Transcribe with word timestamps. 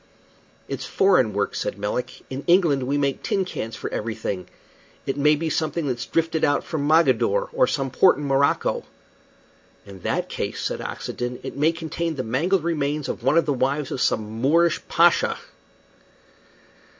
"It's 0.67 0.87
foreign 0.87 1.31
work," 1.31 1.53
said 1.53 1.77
Melick. 1.77 2.21
"In 2.27 2.43
England 2.47 2.87
we 2.87 2.97
make 2.97 3.21
tin 3.21 3.45
cans 3.45 3.75
for 3.75 3.87
everything. 3.91 4.47
It 5.05 5.15
may 5.15 5.35
be 5.35 5.47
something 5.47 5.85
that's 5.85 6.07
drifted 6.07 6.43
out 6.43 6.63
from 6.63 6.87
Mogadore 6.87 7.49
or 7.53 7.67
some 7.67 7.91
port 7.91 8.17
in 8.17 8.25
Morocco." 8.25 8.83
"In 9.85 9.99
that 9.99 10.27
case," 10.27 10.59
said 10.59 10.81
Oxenden, 10.81 11.39
"it 11.43 11.55
may 11.55 11.71
contain 11.71 12.15
the 12.15 12.23
mangled 12.23 12.63
remains 12.63 13.09
of 13.09 13.21
one 13.21 13.37
of 13.37 13.45
the 13.45 13.53
wives 13.53 13.91
of 13.91 14.01
some 14.01 14.41
Moorish 14.41 14.81
pasha." 14.87 15.37